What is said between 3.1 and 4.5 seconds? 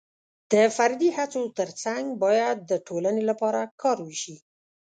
لپاره کار وشي.